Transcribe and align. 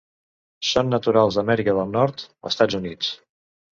Són 0.69 0.87
naturals 0.93 1.37
d'Amèrica 1.39 1.77
del 1.81 1.93
Nord, 1.99 2.25
Estats 2.53 2.79
Units. 2.83 3.13